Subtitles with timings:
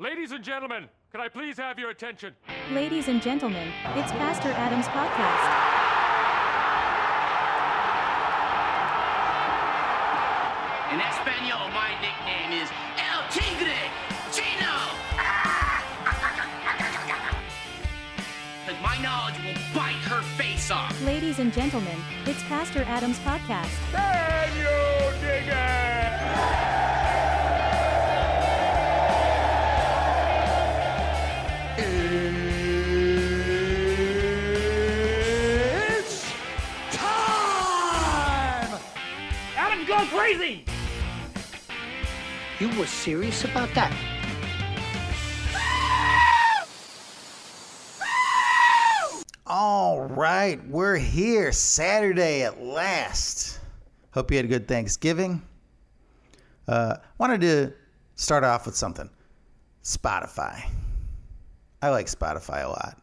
[0.00, 2.32] Ladies and gentlemen, can I please have your attention?
[2.72, 5.44] Ladies and gentlemen, it's Pastor Adam's podcast.
[10.94, 13.76] In Espanol, my nickname is El Tigre
[14.32, 14.72] Chino.
[18.66, 20.98] Because my knowledge will bite her face off.
[21.04, 23.68] Ladies and gentlemen, it's Pastor Adam's podcast.
[23.92, 26.09] Can you dig it?
[40.20, 40.66] Crazy!
[42.58, 43.90] You were serious about that?
[49.46, 53.60] All right, we're here Saturday at last.
[54.12, 55.40] Hope you had a good Thanksgiving.
[56.68, 57.72] Uh, wanted to
[58.14, 59.08] start off with something
[59.82, 60.68] Spotify.
[61.80, 63.00] I like Spotify a lot.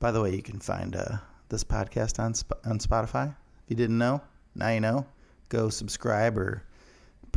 [0.00, 1.18] By the way, you can find uh,
[1.50, 3.28] this podcast on, Sp- on Spotify.
[3.28, 4.22] If you didn't know,
[4.54, 5.06] now you know.
[5.52, 6.62] Go subscribe or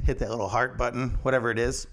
[0.06, 1.86] hit that little heart button, whatever it is.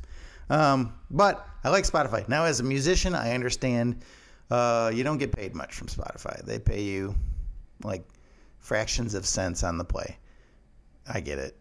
[0.51, 2.29] Um, but I like Spotify.
[2.29, 4.05] Now, as a musician, I understand
[4.49, 6.41] uh, you don't get paid much from Spotify.
[6.45, 7.17] They pay you
[7.83, 8.05] like
[8.61, 10.17] fractions of cents on the play.
[11.13, 11.57] I get it.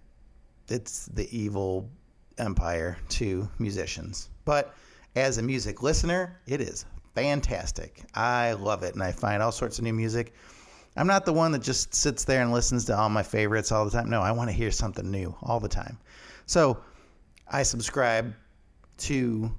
[0.68, 1.90] It's the evil
[2.38, 4.30] empire to musicians.
[4.46, 4.76] But
[5.16, 8.04] as a music listener, it is fantastic.
[8.14, 10.36] I love it and I find all sorts of new music.
[10.96, 13.86] I'm not the one that just sits there and listens to all my favorites all
[13.86, 14.10] the time.
[14.10, 15.98] No, I want to hear something new all the time.
[16.46, 16.78] So
[17.48, 18.34] I subscribe
[19.00, 19.52] to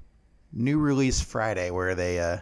[0.53, 2.39] New Release Friday where they uh,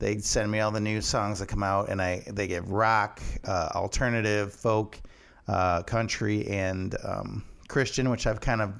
[0.00, 3.22] they send me all the new songs that come out and I they give rock,
[3.44, 5.00] uh, alternative, folk,
[5.46, 8.72] uh, country, and um, Christian, which I've kind of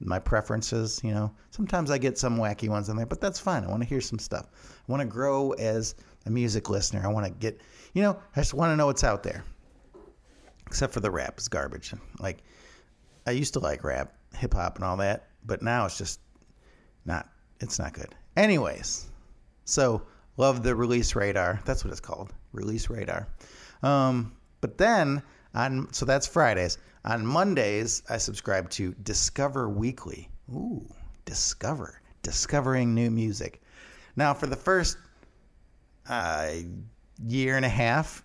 [0.00, 1.00] my preferences.
[1.04, 3.64] You know, sometimes I get some wacky ones in there, but that's fine.
[3.64, 4.46] I want to hear some stuff.
[4.88, 5.94] I want to grow as
[6.30, 7.02] a music listener.
[7.04, 7.60] I want to get,
[7.92, 9.44] you know, I just want to know what's out there.
[10.66, 11.92] Except for the rap is garbage.
[12.20, 12.38] Like
[13.26, 16.20] I used to like rap, hip hop, and all that, but now it's just
[17.04, 17.28] not.
[17.60, 18.14] It's not good.
[18.36, 19.10] Anyways,
[19.64, 20.02] so
[20.36, 21.60] love the release radar.
[21.66, 23.28] That's what it's called, release radar.
[23.82, 25.22] Um, but then
[25.54, 26.78] on so that's Fridays.
[27.04, 30.30] On Mondays, I subscribe to Discover Weekly.
[30.52, 30.86] Ooh,
[31.24, 33.62] Discover, discovering new music.
[34.16, 34.98] Now, for the first
[36.08, 36.50] uh,
[37.26, 38.24] year and a half,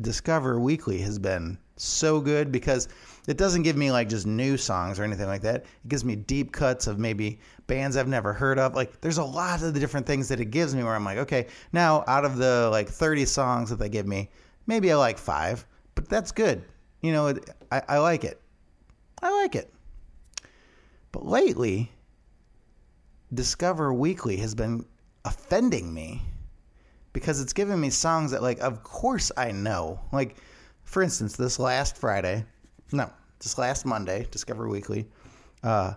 [0.00, 2.88] Discover Weekly has been so good because
[3.26, 5.56] it doesn't give me like just new songs or anything like that.
[5.56, 8.74] It gives me deep cuts of maybe bands I've never heard of.
[8.74, 11.18] Like there's a lot of the different things that it gives me where I'm like,
[11.18, 14.30] okay, now out of the like 30 songs that they give me,
[14.66, 15.64] maybe I like five,
[15.94, 16.64] but that's good.
[17.00, 17.34] You know,
[17.70, 18.40] I, I like it.
[19.22, 19.72] I like it.
[21.12, 21.90] But lately,
[23.32, 24.84] Discover Weekly has been
[25.24, 26.22] offending me
[27.18, 30.00] because it's giving me songs that like of course I know.
[30.12, 30.36] Like
[30.84, 32.44] for instance, this last Friday,
[32.92, 35.06] no, this last Monday, Discover Weekly,
[35.62, 35.94] uh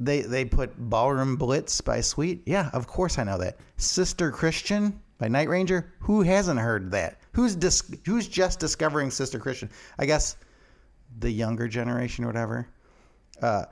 [0.00, 2.42] they they put Ballroom Blitz by Sweet.
[2.46, 3.58] Yeah, of course I know that.
[3.76, 5.92] Sister Christian by Night Ranger.
[6.00, 7.18] Who hasn't heard that?
[7.32, 9.70] Who's dis- who's just discovering Sister Christian?
[9.98, 10.36] I guess
[11.18, 12.68] the younger generation or whatever.
[13.42, 13.64] Uh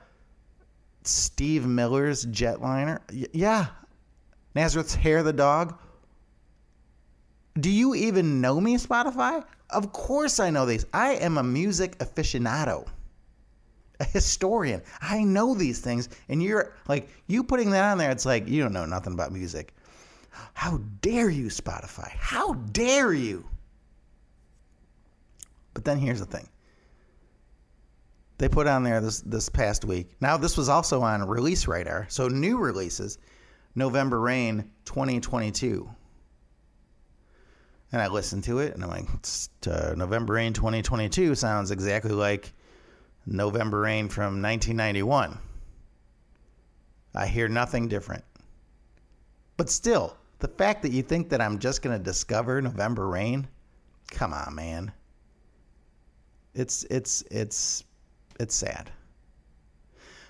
[1.03, 2.99] Steve Miller's Jetliner.
[3.11, 3.67] Y- yeah.
[4.55, 5.77] Nazareth's Hair the Dog.
[7.59, 9.43] Do you even know me, Spotify?
[9.69, 10.85] Of course I know these.
[10.93, 12.87] I am a music aficionado,
[13.99, 14.81] a historian.
[15.01, 16.09] I know these things.
[16.29, 19.31] And you're like, you putting that on there, it's like, you don't know nothing about
[19.31, 19.73] music.
[20.53, 22.09] How dare you, Spotify?
[22.17, 23.45] How dare you?
[25.73, 26.49] But then here's the thing
[28.39, 30.09] they put on there this, this past week.
[30.19, 32.07] Now, this was also on Release Radar.
[32.09, 33.19] So, new releases
[33.75, 35.89] November Rain 2022
[37.93, 39.07] and I listened to it, and I'm like,
[39.67, 42.51] uh, November Rain 2022 sounds exactly like
[43.27, 45.37] November Rain from 1991.
[47.13, 48.23] I hear nothing different.
[49.57, 53.47] But still, the fact that you think that I'm just going to discover November Rain,
[54.09, 54.91] come on, man.
[56.55, 57.83] It's it's it's
[58.39, 58.91] it's sad.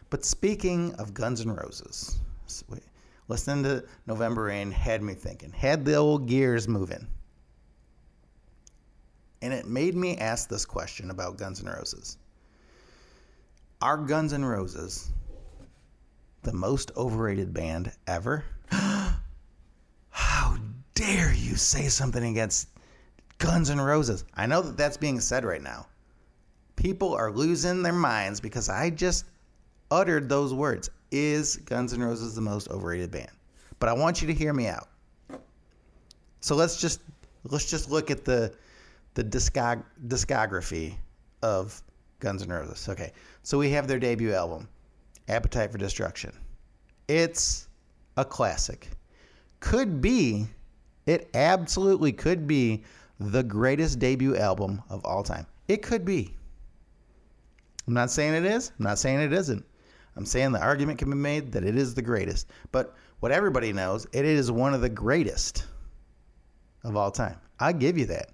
[0.09, 2.19] But speaking of Guns N' Roses,
[3.29, 7.07] listening to November Rain had me thinking, had the old gears moving.
[9.43, 12.17] And it made me ask this question about Guns N' Roses.
[13.81, 15.11] Are Guns N' Roses
[16.43, 18.45] the most overrated band ever?
[20.09, 20.57] How
[20.95, 22.69] dare you say something against
[23.37, 24.23] Guns N' Roses?
[24.33, 25.87] I know that that's being said right now.
[26.77, 29.25] People are losing their minds because I just
[29.91, 30.89] uttered those words.
[31.11, 33.31] is Guns N' Roses the most overrated band?
[33.79, 34.87] But I want you to hear me out.
[36.39, 37.01] So let's just
[37.43, 38.53] let's just look at the
[39.13, 40.95] the discog- discography
[41.41, 41.81] of
[42.19, 42.87] Guns N' Roses.
[42.89, 43.11] Okay,
[43.43, 44.67] so we have their debut album,
[45.27, 46.33] Appetite for Destruction.
[47.07, 47.67] It's
[48.17, 48.89] a classic.
[49.59, 50.47] Could be,
[51.05, 52.83] it absolutely could be
[53.19, 55.45] the greatest debut album of all time.
[55.67, 56.33] It could be.
[57.87, 58.71] I'm not saying it is.
[58.79, 59.65] I'm not saying it isn't.
[60.15, 62.47] I'm saying the argument can be made that it is the greatest.
[62.71, 65.65] But what everybody knows, it is one of the greatest
[66.83, 67.37] of all time.
[67.59, 68.32] I give you that.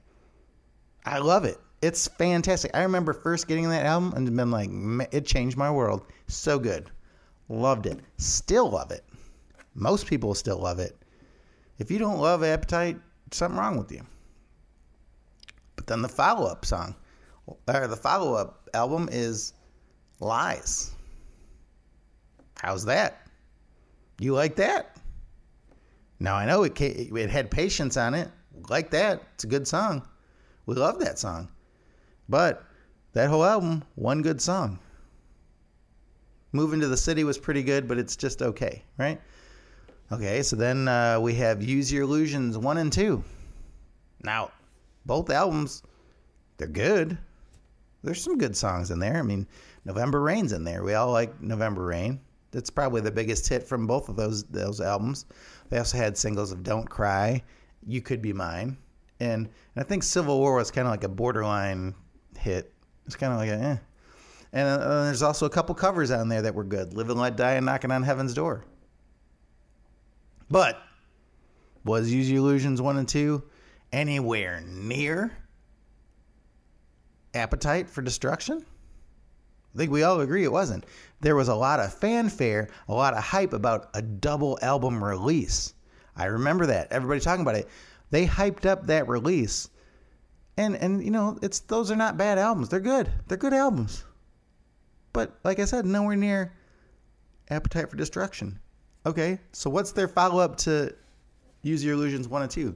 [1.05, 1.57] I love it.
[1.81, 2.71] It's fantastic.
[2.73, 4.69] I remember first getting that album and been like,
[5.13, 6.05] it changed my world.
[6.27, 6.91] So good.
[7.47, 7.99] Loved it.
[8.17, 9.03] Still love it.
[9.75, 10.95] Most people still love it.
[11.77, 12.97] If you don't love Appetite,
[13.31, 14.01] something wrong with you.
[15.75, 16.95] But then the follow up song,
[17.47, 19.53] or the follow up album is
[20.19, 20.91] Lies.
[22.57, 23.25] How's that?
[24.19, 24.97] You like that?
[26.19, 28.29] Now I know it it had patience on it.
[28.67, 29.23] Like that.
[29.35, 30.05] It's a good song.
[30.69, 31.47] We love that song.
[32.29, 32.63] But
[33.13, 34.77] that whole album, one good song.
[36.51, 39.19] Moving to the City was pretty good, but it's just okay, right?
[40.11, 43.23] Okay, so then uh, we have Use Your Illusions 1 and 2.
[44.23, 44.51] Now,
[45.07, 45.81] both albums,
[46.57, 47.17] they're good.
[48.03, 49.17] There's some good songs in there.
[49.17, 49.47] I mean,
[49.85, 50.83] November Rain's in there.
[50.83, 52.19] We all like November Rain.
[52.51, 55.25] That's probably the biggest hit from both of those those albums.
[55.69, 57.41] They also had singles of Don't Cry,
[57.87, 58.77] You Could Be Mine,
[59.19, 61.95] and, and I think Civil War was kind of like a borderline
[62.37, 62.73] hit.
[63.05, 63.77] It's kind of like a eh.
[64.51, 66.93] And uh, there's also a couple covers on there that were good.
[66.93, 68.65] Live and Let Die and Knocking on Heaven's Door.
[70.49, 70.81] But
[71.83, 73.43] was Use Your Illusions 1 and 2
[73.91, 75.31] anywhere near
[77.33, 78.65] Appetite for Destruction?
[79.73, 80.85] I think we all agree it wasn't.
[81.21, 85.75] There was a lot of fanfare, a lot of hype about a double album release.
[86.15, 86.91] I remember that.
[86.91, 87.69] Everybody talking about it.
[88.11, 89.69] They hyped up that release.
[90.57, 92.69] And and you know, it's those are not bad albums.
[92.69, 93.09] They're good.
[93.27, 94.03] They're good albums.
[95.13, 96.53] But like I said, nowhere near
[97.49, 98.59] Appetite for Destruction.
[99.05, 100.93] Okay, so what's their follow up to
[101.61, 102.75] Use Your Illusions 1 and 2?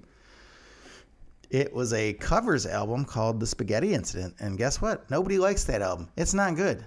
[1.50, 4.36] It was a covers album called The Spaghetti Incident.
[4.40, 5.10] And guess what?
[5.12, 6.10] Nobody likes that album.
[6.18, 6.84] It's not good.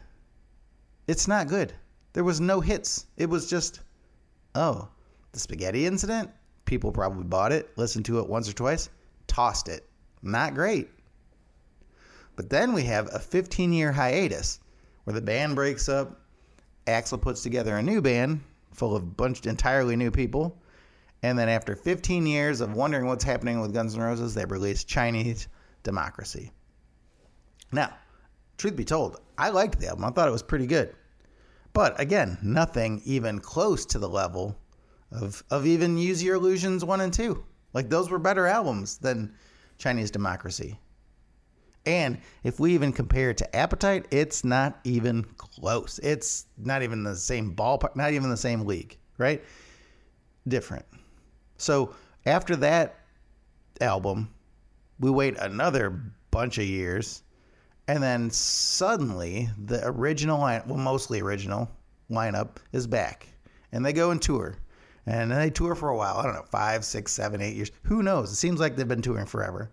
[1.06, 1.72] It's not good.
[2.14, 3.06] There was no hits.
[3.16, 3.80] It was just,
[4.54, 4.88] oh,
[5.32, 6.30] The Spaghetti Incident?
[6.66, 8.90] People probably bought it, listened to it once or twice,
[9.26, 9.88] tossed it.
[10.22, 10.90] Not great.
[12.34, 14.60] But then we have a 15 year hiatus
[15.04, 16.20] where the band breaks up.
[16.86, 18.40] Axl puts together a new band
[18.72, 20.56] full of bunch entirely new people.
[21.22, 24.84] And then after 15 years of wondering what's happening with Guns N' Roses, they release
[24.84, 25.48] Chinese
[25.82, 26.52] Democracy.
[27.72, 27.94] Now,
[28.58, 30.04] truth be told, I liked the album.
[30.04, 30.94] I thought it was pretty good.
[31.72, 34.56] But again, nothing even close to the level
[35.10, 37.42] of of even Use Your Illusions 1 and 2.
[37.72, 39.34] Like those were better albums than
[39.78, 40.78] Chinese Democracy.
[41.84, 46.00] And if we even compare it to Appetite, it's not even close.
[46.02, 49.42] It's not even the same ballpark, not even the same league, right?
[50.48, 50.84] Different.
[51.58, 51.94] So
[52.26, 52.98] after that
[53.80, 54.30] album,
[54.98, 56.00] we wait another
[56.32, 57.22] bunch of years,
[57.86, 61.70] and then suddenly the original line, well, mostly original
[62.10, 63.28] lineup is back,
[63.70, 64.56] and they go and tour,
[65.06, 66.16] and then they tour for a while.
[66.18, 67.70] I don't know, five, six, seven, eight years.
[67.84, 68.32] Who knows?
[68.32, 69.70] It seems like they've been touring forever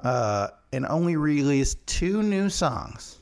[0.00, 3.20] uh, and only released two new songs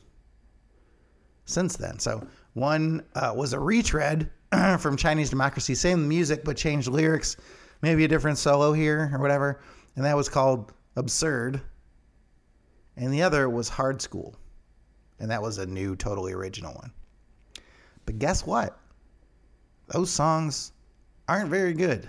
[1.45, 1.99] since then.
[1.99, 4.31] So one uh, was a retread
[4.79, 7.37] from Chinese Democracy, same music but changed lyrics,
[7.83, 9.61] maybe a different solo here or whatever,
[9.97, 11.61] and that was called Absurd.
[12.97, 14.35] And the other was Hard Skool,
[15.19, 16.93] and that was a new, totally original one.
[18.05, 18.79] But guess what?
[19.89, 20.73] Those songs
[21.29, 22.09] aren't very good.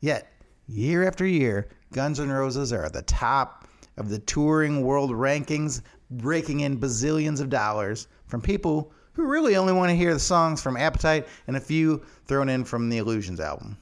[0.00, 0.32] Yet,
[0.66, 5.80] year after year, Guns N' Roses are at the top of the touring world rankings,
[6.10, 10.62] raking in bazillions of dollars from people who really only want to hear the songs
[10.62, 13.78] from Appetite and a few thrown in from the Illusions album.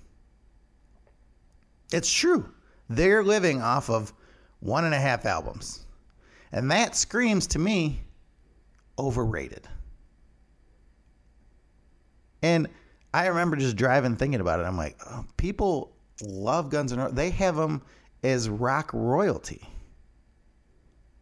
[1.93, 2.49] It's true.
[2.89, 4.13] They're living off of
[4.61, 5.85] one and a half albums.
[6.53, 8.01] And that screams to me
[8.99, 9.67] overrated.
[12.43, 12.69] And
[13.15, 14.65] I remember just driving thinking about it.
[14.65, 17.15] I'm like, oh, people love Guns N' Roses.
[17.15, 17.81] They have them
[18.25, 19.63] as rock royalty,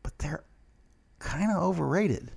[0.02, 0.42] but they're
[1.18, 2.30] kind of overrated.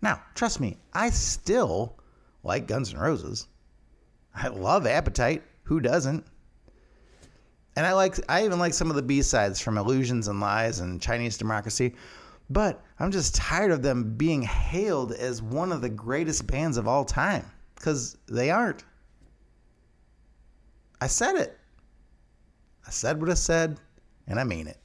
[0.00, 1.98] Now, trust me, I still
[2.44, 3.46] like Guns N' Roses.
[4.34, 5.42] I love Appetite.
[5.64, 6.24] Who doesn't?
[7.76, 11.02] And I like I even like some of the B-sides from Illusions and Lies and
[11.02, 11.94] Chinese Democracy.
[12.48, 16.88] But I'm just tired of them being hailed as one of the greatest bands of
[16.88, 17.44] all time
[17.76, 18.84] because they aren't.
[21.00, 21.58] I said it.
[22.86, 23.78] I said what I said,
[24.26, 24.78] and I mean it.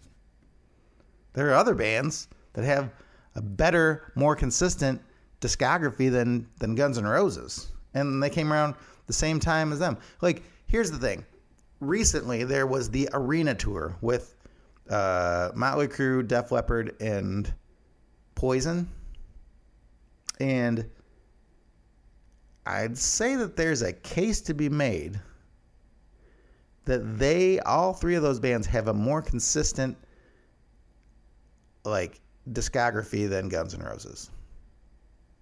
[1.34, 2.92] There are other bands that have
[3.36, 5.02] a better, more consistent
[5.40, 8.76] discography than than Guns N' Roses, and they came around
[9.08, 9.98] the same time as them.
[10.22, 11.26] Like, here's the thing:
[11.80, 14.36] recently there was the arena tour with
[14.90, 17.54] uh, Motley Crue, Def Leppard, and
[18.36, 18.90] Poison,
[20.40, 20.90] and
[22.66, 25.20] I'd say that there's a case to be made
[26.86, 29.98] that they all three of those bands have a more consistent
[31.84, 32.20] like
[32.52, 34.30] discography than Guns N' Roses.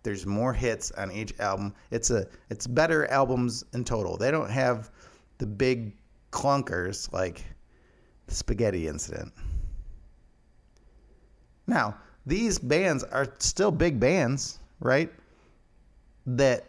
[0.03, 1.73] There's more hits on each album.
[1.91, 4.17] It's a it's better albums in total.
[4.17, 4.91] They don't have
[5.37, 5.93] the big
[6.31, 7.43] clunkers like
[8.27, 9.33] the Spaghetti Incident.
[11.67, 15.11] Now, these bands are still big bands, right?
[16.25, 16.68] That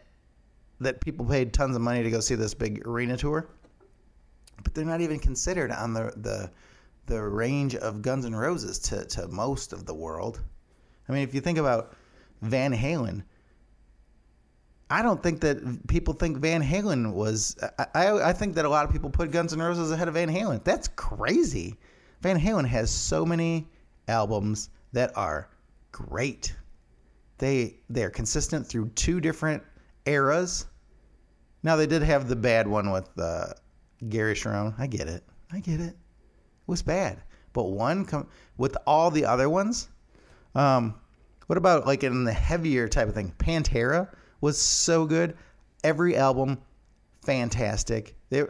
[0.81, 3.49] that people paid tons of money to go see this big arena tour.
[4.63, 6.51] But they're not even considered on the the
[7.07, 10.41] the range of Guns N' Roses to, to most of the world.
[11.09, 11.95] I mean, if you think about
[12.43, 13.25] Van Halen,
[14.89, 17.57] I don't think that people think Van Halen was.
[17.79, 20.15] I, I, I think that a lot of people put Guns N' Roses ahead of
[20.15, 20.63] Van Halen.
[20.65, 21.79] That's crazy.
[22.21, 23.69] Van Halen has so many
[24.09, 25.49] albums that are
[25.93, 26.55] great.
[27.39, 29.63] They they're consistent through two different
[30.11, 30.67] eras.
[31.63, 33.53] Now they did have the bad one with uh,
[34.09, 34.75] Gary Cherone.
[34.79, 35.23] I get it.
[35.53, 35.95] I get it.
[35.95, 35.97] It
[36.67, 39.89] was bad, but one com- with all the other ones.
[40.55, 40.95] Um,
[41.47, 43.33] what about like in the heavier type of thing?
[43.39, 44.09] Pantera
[44.41, 45.37] was so good.
[45.83, 46.59] Every album,
[47.23, 48.15] fantastic.
[48.31, 48.45] They,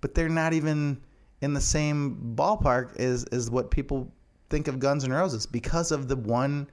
[0.00, 1.00] but they're not even
[1.40, 4.10] in the same ballpark as as what people
[4.48, 6.68] think of Guns N' Roses because of the one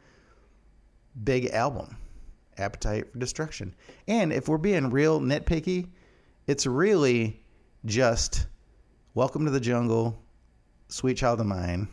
[1.23, 1.97] big album,
[2.57, 3.75] Appetite for Destruction.
[4.07, 5.89] And if we're being real nitpicky,
[6.47, 7.41] it's really
[7.85, 8.47] just
[9.17, 10.15] Welcome to the Jungle,
[10.89, 11.87] Sweet Child of Mine,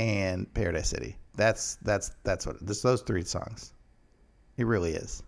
[0.00, 1.16] and Paradise City.
[1.36, 3.72] That's that's that's what this those three songs.
[4.56, 5.22] It really is.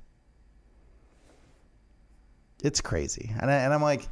[2.64, 4.08] It's crazy, and I, and I'm like,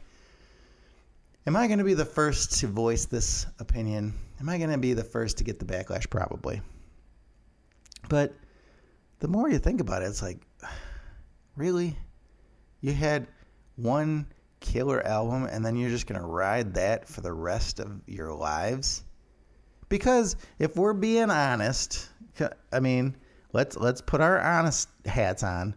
[1.49, 4.15] am I going to be the first to voice this opinion?
[4.39, 6.09] Am I going to be the first to get the backlash?
[6.09, 6.63] Probably.
[8.09, 8.37] But
[9.25, 10.47] the more you think about it, it's like,
[11.57, 11.97] really,
[12.83, 13.27] you had
[13.77, 14.27] one
[14.61, 18.35] killer album, and then you're just going to ride that for the rest of your
[18.35, 19.03] lives?
[19.89, 22.07] Because if we're being honest,
[22.71, 23.17] I mean,
[23.55, 25.75] let's let's put our honest hats on.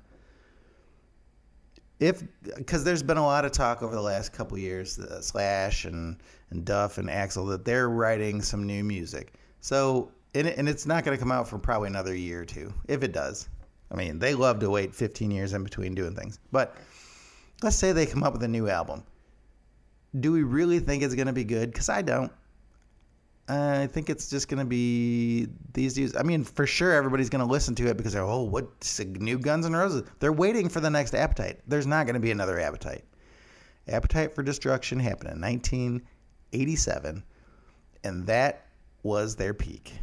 [2.02, 2.24] If
[2.58, 6.18] because there's been a lot of talk over the last couple years, uh, Slash and
[6.50, 9.36] and Duff and Axl that they're writing some new music.
[9.62, 12.46] So and, it, and it's not going to come out for probably another year or
[12.46, 13.50] two, if it does.
[13.92, 16.76] I mean, they love to wait 15 years in between doing things, but
[17.64, 19.04] let's say they come up with a new album.
[20.20, 21.72] Do we really think it's going to be good?
[21.72, 22.32] Because I don't.
[23.50, 26.18] I think it's just going to be these dudes.
[26.18, 29.06] I mean, for sure, everybody's going to listen to it because they're, oh, what's a
[29.06, 30.04] new Guns N' Roses?
[30.20, 31.62] They're waiting for the next Appetite.
[31.66, 33.06] There's not going to be another Appetite.
[33.88, 37.24] Appetite for Destruction happened in 1987,
[38.04, 38.68] and that
[39.04, 39.94] was their peak.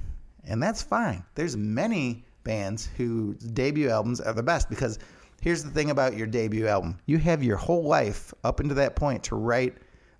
[0.47, 1.25] And that's fine.
[1.35, 4.99] There's many bands whose debut albums are the best because
[5.41, 8.97] here's the thing about your debut album you have your whole life up until that
[8.97, 9.75] point to write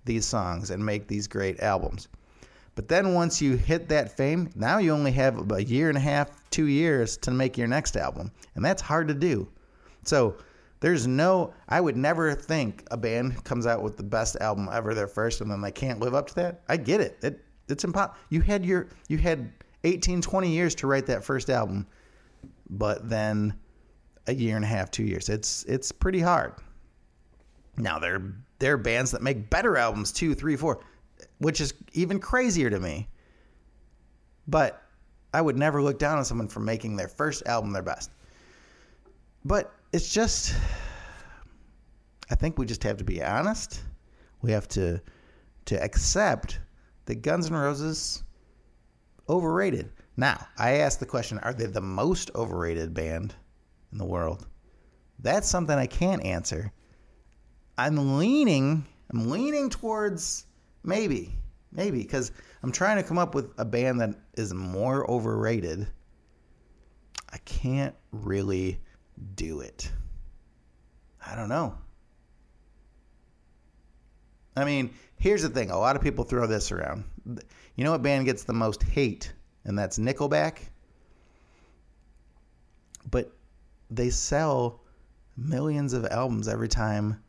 [0.05, 2.07] these songs and make these great albums.
[2.75, 6.01] But then once you hit that fame, now you only have a year and a
[6.01, 8.31] half, two years to make your next album.
[8.55, 9.47] And that's hard to do.
[10.03, 10.35] So
[10.81, 14.93] there's no, I would never think a band comes out with the best album ever,
[14.93, 16.61] their first, and then they can't live up to that.
[16.67, 17.17] I get it.
[17.23, 18.15] it it's impossible.
[18.29, 19.51] You had your, you had
[19.85, 21.87] 18, 20 years to write that first album,
[22.69, 23.57] but then
[24.27, 25.29] a year and a half, two years.
[25.29, 26.53] It's, it's pretty hard.
[27.77, 30.81] Now there, there are bands that make better albums, two, three, four
[31.39, 33.07] which is even crazier to me.
[34.47, 34.81] But
[35.33, 38.11] I would never look down on someone for making their first album their best.
[39.43, 40.55] But it's just,
[42.29, 43.81] I think we just have to be honest.
[44.41, 45.01] We have to
[45.65, 46.59] to accept
[47.05, 48.23] that Guns N' Roses
[49.29, 49.91] overrated.
[50.17, 53.35] Now, I asked the question: Are they the most overrated band
[53.91, 54.45] in the world?
[55.19, 56.71] That's something I can't answer.
[57.77, 58.85] I'm leaning.
[59.11, 60.45] I'm leaning towards
[60.85, 61.33] Maybe,
[61.71, 65.87] maybe because I'm trying to come up with a band that is more overrated.
[67.33, 68.79] I can't really
[69.33, 69.91] do it.
[71.25, 71.75] I don't know.
[74.55, 75.71] I mean, here's the thing.
[75.71, 77.03] A lot of people throw this around.
[77.25, 79.33] You know what band gets the most hate?
[79.65, 80.59] And that's Nickelback.
[83.11, 83.31] but
[83.89, 84.81] they sell
[85.37, 87.21] millions of albums every time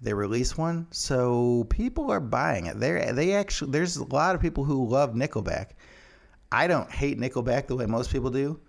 [0.00, 0.86] they release one.
[0.90, 2.80] So people are buying it.
[2.80, 5.70] They they actually there's a lot of people who love Nickelback.
[6.52, 8.60] I don't hate Nickelback the way most people do.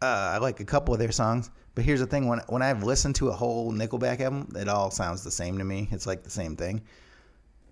[0.00, 2.82] Uh, I like a couple of their songs, but here's the thing: when when I've
[2.84, 5.88] listened to a whole Nickelback album, it all sounds the same to me.
[5.90, 6.82] It's like the same thing.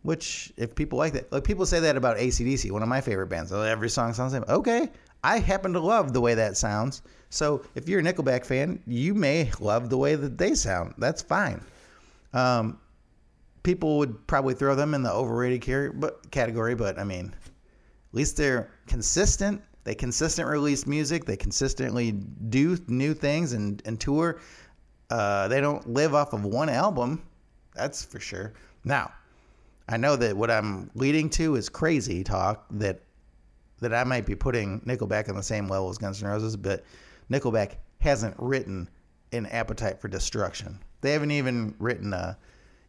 [0.06, 3.26] Which, if people like that, like people say that about ACDC, one of my favorite
[3.26, 3.52] bands.
[3.52, 4.48] Every song sounds the same.
[4.48, 4.88] Okay,
[5.24, 7.02] I happen to love the way that sounds.
[7.28, 10.94] So if you're a Nickelback fan, you may love the way that they sound.
[10.96, 11.60] That's fine.
[12.32, 12.78] Um,
[13.64, 15.60] people would probably throw them in the overrated
[16.30, 19.60] category, but I mean, at least they're consistent.
[19.82, 21.24] They consistently release music.
[21.24, 24.38] They consistently do new things and, and tour.
[25.10, 27.24] Uh, they don't live off of one album.
[27.74, 28.52] That's for sure.
[28.84, 29.10] Now,
[29.88, 33.00] I know that what I'm leading to is crazy talk that
[33.80, 36.82] that I might be putting Nickelback on the same level as Guns N' Roses, but
[37.30, 38.88] Nickelback hasn't written
[39.32, 40.78] an Appetite for Destruction.
[41.02, 42.38] They haven't even written a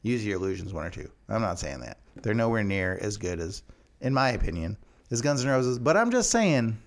[0.03, 1.11] Use Your Illusions one or two.
[1.27, 1.97] I'm not saying that.
[2.21, 3.63] They're nowhere near as good as,
[3.99, 4.77] in my opinion,
[5.11, 5.77] as Guns N' Roses.
[5.77, 6.77] But I'm just saying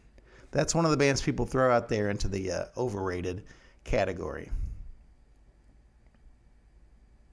[0.50, 3.44] that's one of the bands people throw out there into the uh, overrated
[3.84, 4.50] category.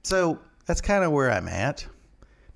[0.03, 1.86] So that's kind of where I'm at.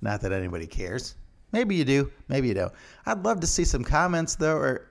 [0.02, 1.14] Not that anybody cares.
[1.52, 2.10] Maybe you do.
[2.28, 2.72] Maybe you don't.
[3.06, 4.90] I'd love to see some comments though, or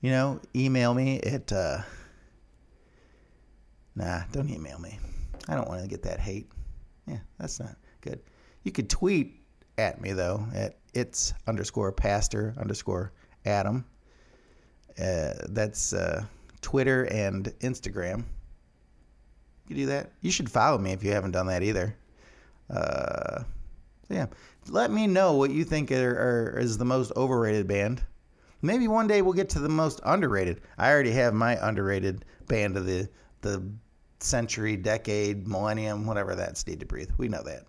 [0.00, 1.52] you know, email me at.
[1.52, 1.78] Uh,
[3.94, 4.98] nah, don't email me.
[5.48, 6.50] I don't want to get that hate.
[7.06, 8.20] Yeah, that's not good.
[8.64, 9.40] You could tweet
[9.78, 13.12] at me though at it's underscore pastor underscore
[13.44, 13.84] Adam.
[14.98, 16.24] Uh, that's uh,
[16.62, 18.24] Twitter and Instagram.
[19.68, 20.12] You can do that.
[20.22, 21.94] You should follow me if you haven't done that either.
[22.70, 23.42] Uh,
[24.30, 28.02] yeah, let me know what you think are, are, is the most overrated band.
[28.62, 30.60] Maybe one day we'll get to the most underrated.
[30.78, 33.08] I already have my underrated band of the
[33.42, 33.62] the
[34.20, 37.10] century, decade, millennium, whatever that's Need to Breathe.
[37.18, 37.64] We know that.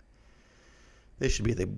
[1.19, 1.69] They should be the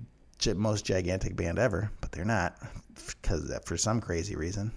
[0.54, 2.56] most gigantic band ever, but they're not
[2.94, 4.72] because for some crazy reason.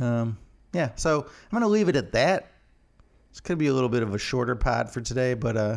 [0.00, 0.38] Um,
[0.72, 2.52] yeah, so I'm gonna leave it at that.
[3.30, 5.76] It's gonna be a little bit of a shorter pod for today, but uh,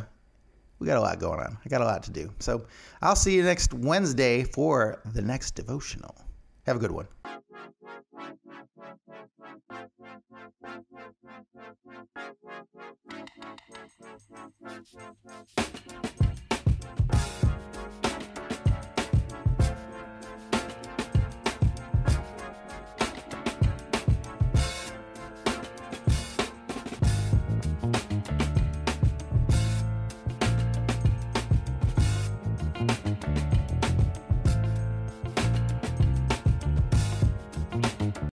[0.82, 1.58] we got a lot going on.
[1.64, 2.34] I got a lot to do.
[2.40, 2.66] So
[3.04, 6.16] I'll see you next Wednesday for the next devotional.
[6.66, 7.08] Have a good one.
[14.64, 14.88] Thank
[18.98, 19.01] you.